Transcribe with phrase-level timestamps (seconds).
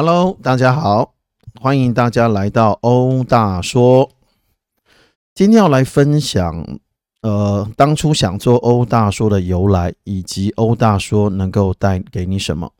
[0.00, 1.14] Hello，大家好，
[1.60, 4.08] 欢迎大家来到欧大说。
[5.34, 6.78] 今天要来分享，
[7.22, 12.70] 呃，当初想做欧大说的由来，以及欧大说能够带给你什么。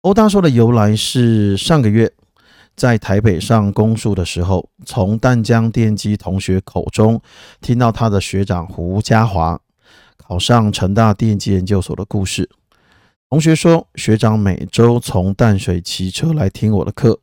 [0.00, 2.10] 欧大说的由来是上个月
[2.74, 7.20] 在台北上公诉的时候，从淡江电机同学口中
[7.60, 9.60] 听到他的学长胡家华
[10.16, 12.48] 考上成大电机研究所的故事。
[13.30, 17.20] 同学说，学长每周从淡水骑车来听我的课，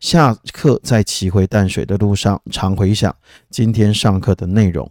[0.00, 3.14] 下课在骑回淡水的路上，常回想
[3.50, 4.90] 今天上课的内容。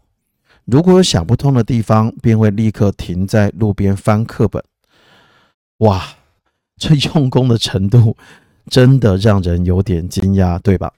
[0.66, 4.64] 如果有想不通的地方，便会立刻停在路边翻课本。
[5.78, 6.18] 哇，
[6.78, 8.16] 这用功的程度
[8.68, 10.94] 真的让人有点惊讶，对吧？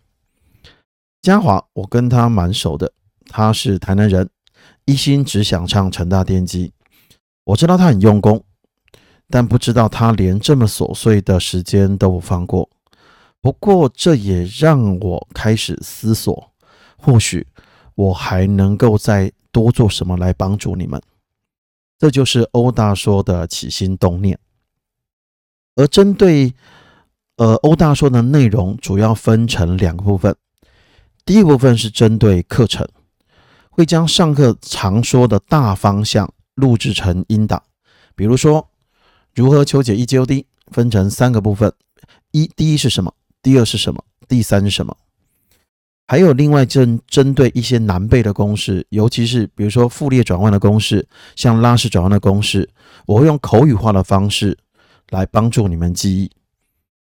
[1.21, 2.91] 嘉华，我跟他蛮熟的，
[3.30, 4.30] 他是台南人，
[4.84, 6.73] 一心只想唱成大电机。
[7.45, 8.43] 我知道他很用功。
[9.30, 12.70] 但不知道他连这么琐碎的时间都不放过。
[13.41, 16.52] 不过这也让我开始思索，
[16.98, 17.46] 或许
[17.96, 21.02] 我还能够再多做什么来帮助你们。
[21.98, 24.38] 这就是欧大说的起心动念。
[25.76, 26.54] 而针对
[27.37, 30.35] 呃欧大说的内容，主要分成两个部分。
[31.26, 32.87] 第一部分是针对课程，
[33.70, 37.63] 会将上课常说的大方向录制成音档，
[38.15, 38.70] 比如说。
[39.35, 41.73] 如何求解 E G O D 分成三个部分：
[42.31, 43.13] 一、第一是什么？
[43.41, 44.03] 第二是什么？
[44.27, 44.95] 第三是什么？
[46.05, 52.70] 还有另外针针对一些难背的公式，尤其是比如说复列转换的公式，像拉式转换的公式，
[53.05, 54.57] 我会用口语化的方式
[55.09, 56.29] 来帮助你们记忆。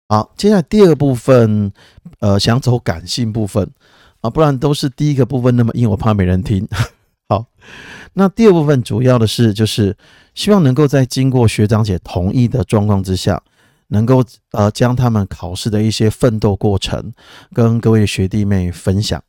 [0.07, 1.73] 好，接下来第二个部分，
[2.19, 3.69] 呃，想走感性部分
[4.21, 6.65] 啊，不然都是第一个部分那么硬，我怕没人听。
[7.27, 7.45] 好，
[8.13, 9.95] 那第二部分主要的是就是。
[10.35, 13.41] 希望能够在经过学长姐同意的状况之下，
[13.87, 17.13] 能够呃将他们考试的一些奋斗过程
[17.53, 19.23] 跟各位学弟妹分享。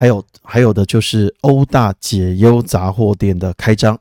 [0.00, 3.96] 还有还有的就是欧大解忧杂货店的开张。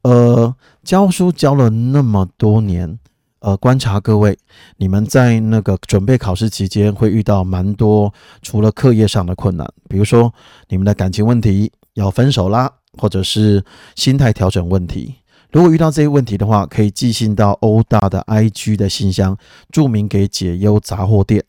[0.00, 2.98] 呃，教书教了那么多年，
[3.40, 4.38] 呃，观察各位，
[4.78, 10.32] 你们在那个准备考试期间会遇到蛮多除了课业上的困难，比如说
[10.68, 12.72] 你们的感情问题要分手啦。
[12.96, 13.62] 或者是
[13.94, 15.14] 心态调整问题，
[15.52, 19.36] 如果遇到这些问题的话，可以寄信到欧大的 IG 的信箱，
[19.70, 21.44] 注明给解忧杂货店，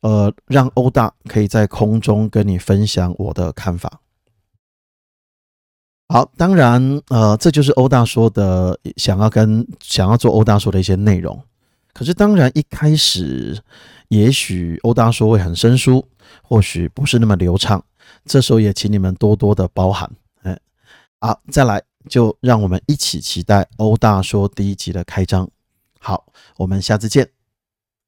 [0.00, 4.00] 呃，让欧大可以在空中跟你分享我的看法。
[6.08, 11.38] 好，当然，呃，这就是欧大说的，想要跟想要做欧大说的一些内容。
[11.92, 13.60] 可是，当然一开始，
[14.08, 16.06] 也许欧大说会很生疏，
[16.42, 17.84] 或许不是那么流畅，
[18.24, 20.10] 这时候也请你们多多的包涵。
[20.42, 20.58] 哎
[21.20, 25.48] 好，再来，就让我们一起期待欧大说第一集的开张。
[25.98, 26.26] 好，
[26.56, 27.39] 我们下次见。